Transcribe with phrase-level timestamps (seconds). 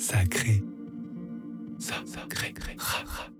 [0.00, 0.62] Sacré.
[1.78, 2.54] Sacré.
[2.78, 3.39] Radio.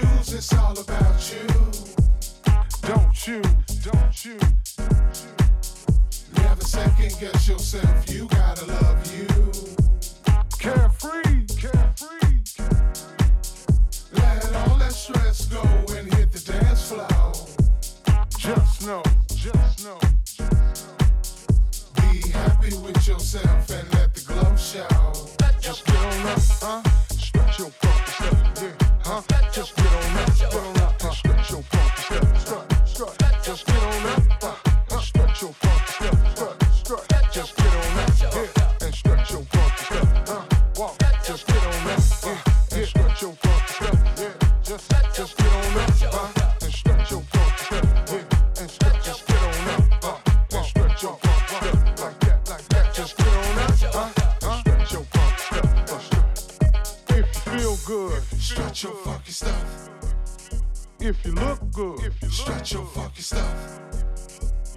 [0.00, 1.46] choose, it's all about you.
[2.82, 3.42] Don't you,
[3.82, 4.38] don't you.
[6.36, 9.26] Never second guess yourself, you gotta love you.
[10.58, 12.42] Carefree, carefree.
[14.12, 15.62] Let all that stress go
[15.96, 17.32] and hit the dance floor.
[18.36, 19.02] Just know,
[19.34, 19.98] just know.
[21.96, 25.12] Be happy with yourself and let the glow show.
[25.60, 26.82] Just get on up, huh?
[27.16, 28.72] Stretch your focus, yeah,
[29.04, 29.45] huh?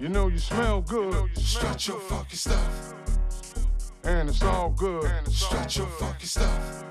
[0.00, 1.36] You know you smell good.
[1.36, 2.94] Stretch your funky stuff.
[4.02, 5.04] And it's all good.
[5.04, 6.84] And it's Stretch your fucking funky stuff.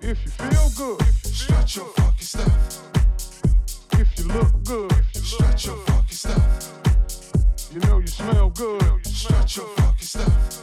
[0.00, 1.02] If you feel good.
[1.22, 2.82] Stretch your fucking funky stuff.
[3.92, 4.90] If you look good.
[5.14, 6.72] You Stretch your funky stuff.
[7.74, 9.06] You know you smell good.
[9.06, 10.62] Stretch your funky stuff.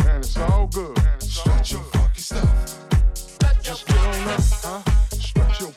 [0.00, 0.98] And it's all good.
[1.20, 2.88] Stretch your funky stuff.
[3.62, 4.82] Just get on up, huh?
[5.12, 5.70] Stretch your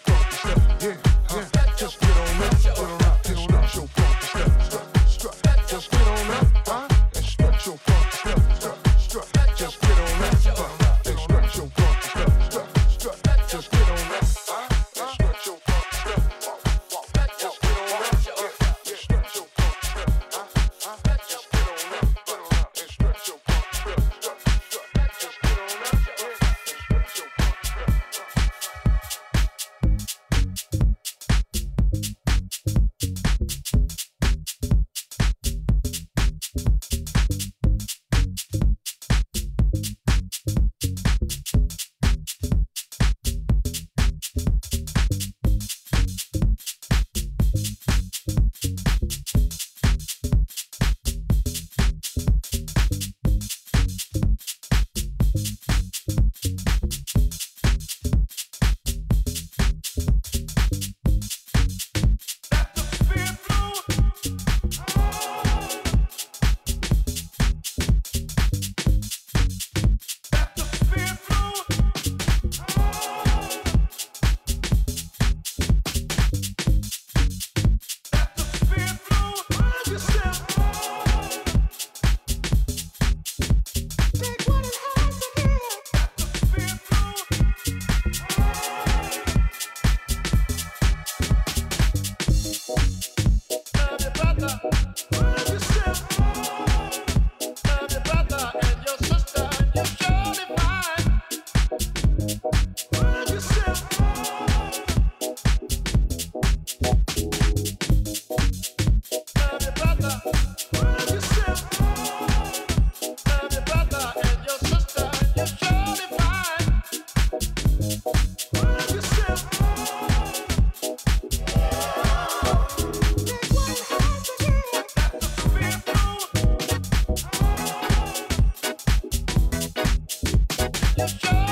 [130.98, 131.47] you.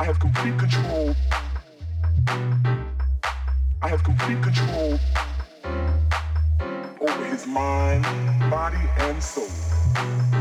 [0.00, 1.16] I have complete control.
[3.82, 4.96] I have complete control
[7.00, 8.04] over his mind,
[8.48, 10.37] body, and soul.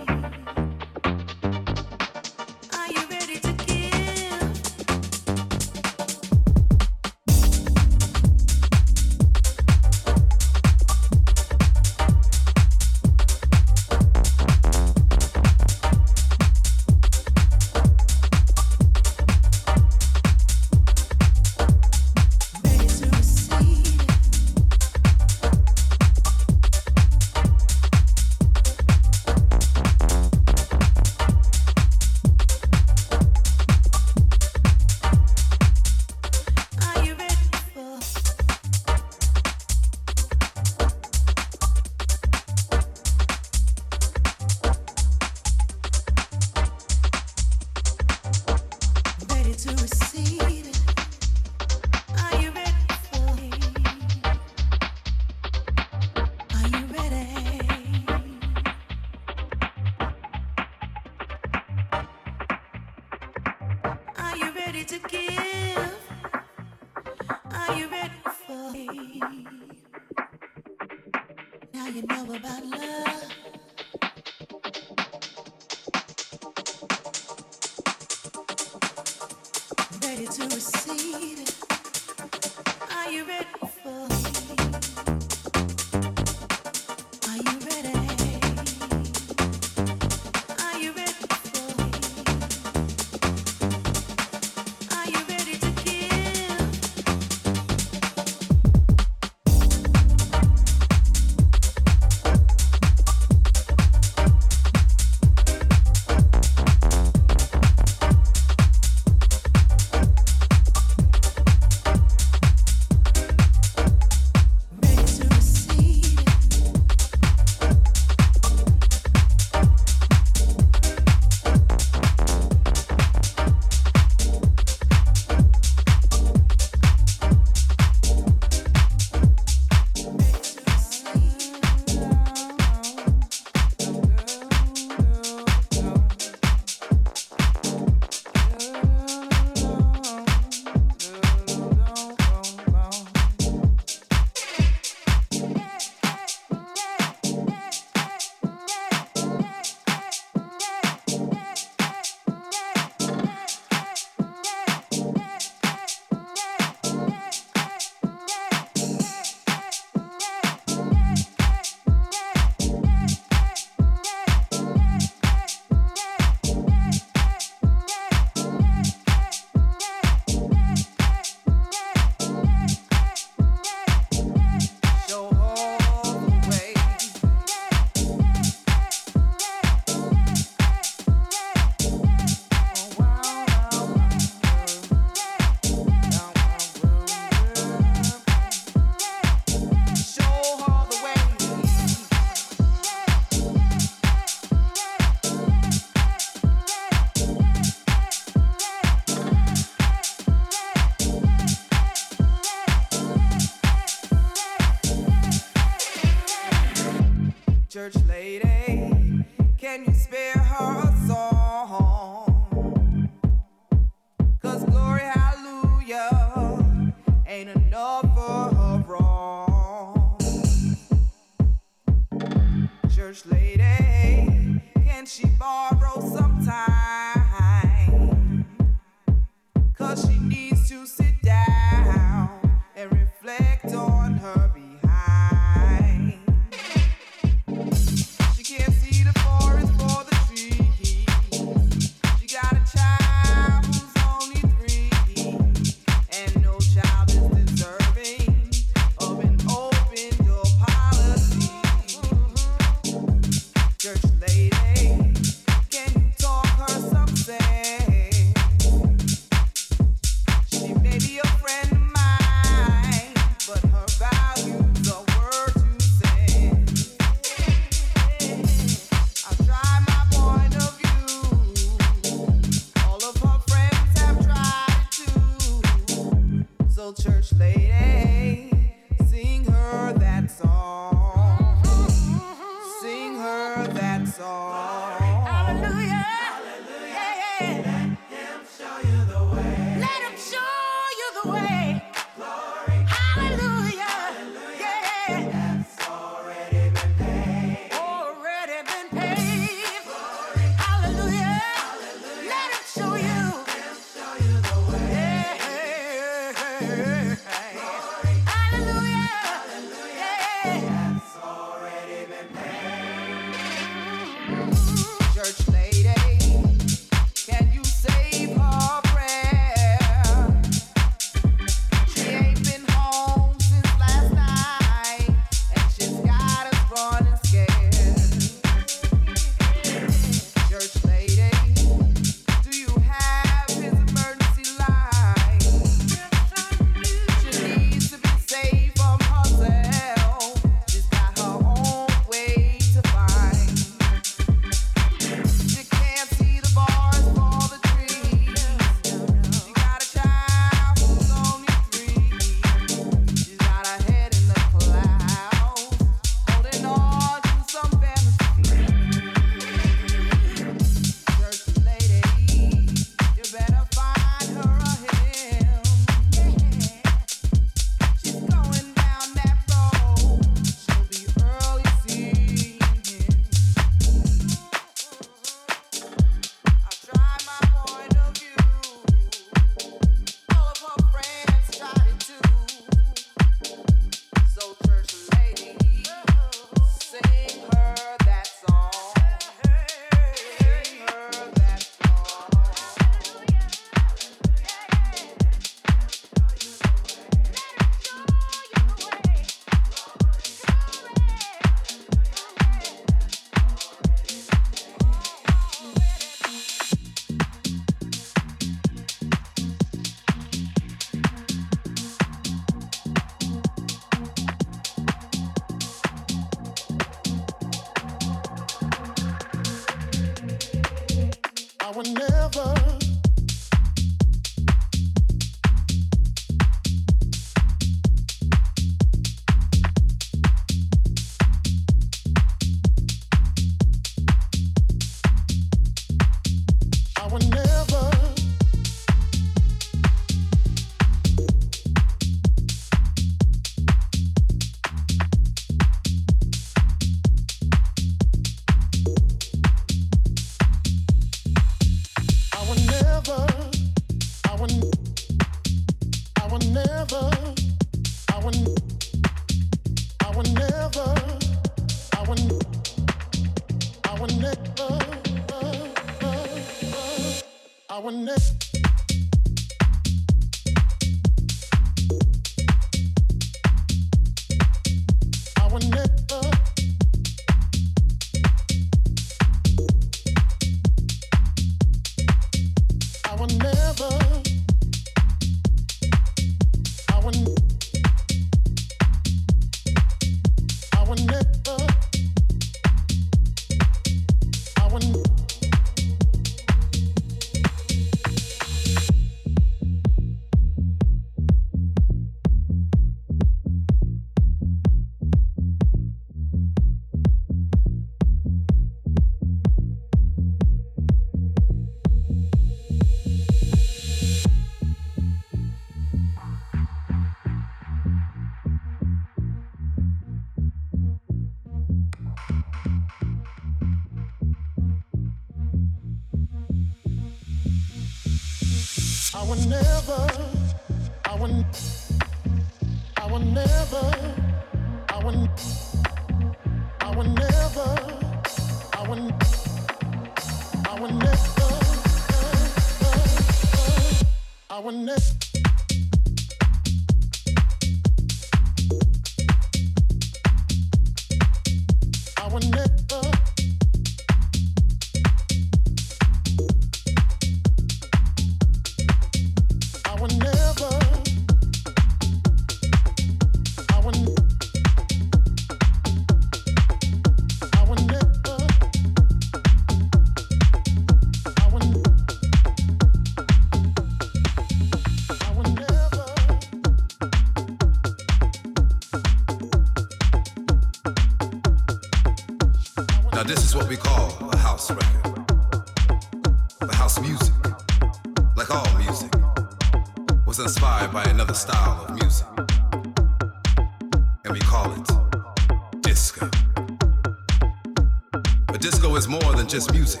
[598.62, 600.00] disco is more than just music,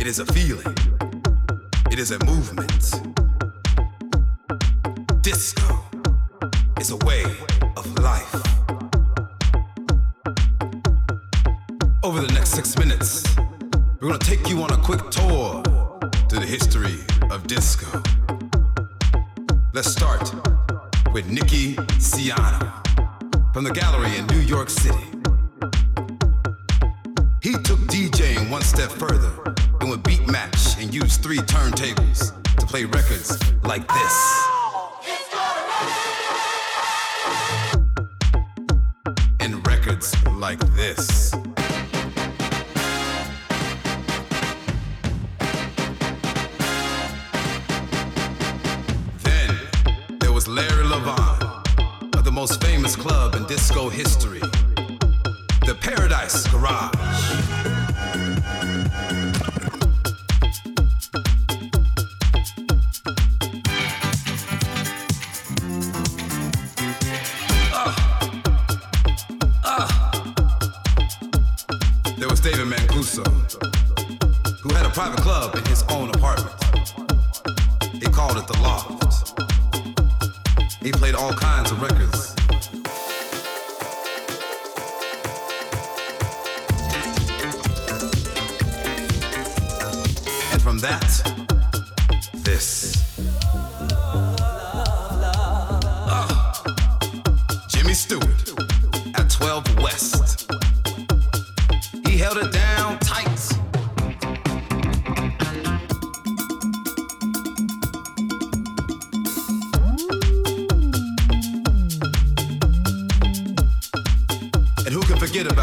[0.00, 0.76] it is a feeling,
[1.92, 2.90] it is a movement.
[5.22, 5.78] Disco
[6.80, 7.22] is a way
[7.76, 8.34] of life.
[12.02, 13.22] Over the next six minutes,
[14.00, 15.62] we're going to take you on a quick tour
[16.28, 16.98] through the history
[17.30, 18.02] of disco.
[19.72, 20.34] Let's start
[21.12, 22.72] with Nicky Siano
[23.54, 25.09] from the gallery in New York City.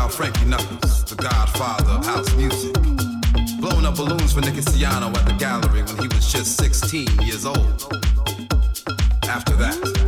[0.10, 2.74] Frankie Knuckles, the godfather of house music.
[3.60, 7.46] Blowing up balloons for Nicky Siano at the gallery when he was just 16 years
[7.46, 7.58] old.
[9.24, 10.07] After that,